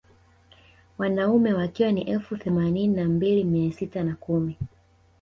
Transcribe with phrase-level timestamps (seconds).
[0.97, 4.57] Wanaume wakiwa ni elfu themanini na mbili mia sita na kumi